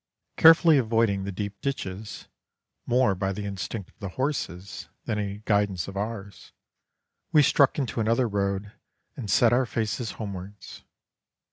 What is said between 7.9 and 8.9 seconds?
another road